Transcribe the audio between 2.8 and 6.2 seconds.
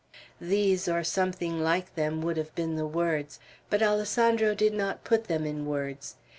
words; but Alessandro did not put them in words.